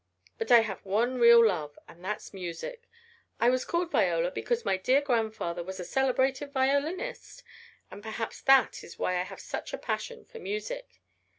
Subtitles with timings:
[0.39, 2.89] But I have one real love, and that's music.
[3.39, 7.43] I was called Viola because my dear grandfather was a celebrated violinist,
[7.91, 11.03] and perhaps that is why I have such a passion for music."